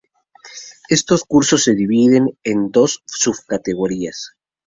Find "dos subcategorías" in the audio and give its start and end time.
2.71-4.33